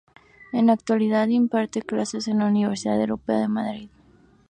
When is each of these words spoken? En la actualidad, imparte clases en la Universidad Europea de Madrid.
En 0.51 0.65
la 0.65 0.73
actualidad, 0.73 1.27
imparte 1.27 1.83
clases 1.83 2.27
en 2.27 2.39
la 2.39 2.47
Universidad 2.47 2.99
Europea 2.99 3.37
de 3.37 3.47
Madrid. 3.47 3.89